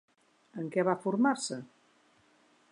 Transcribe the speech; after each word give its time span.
En 0.61 0.71
què 0.75 0.85
va 0.87 0.95
formar-se? 1.05 1.61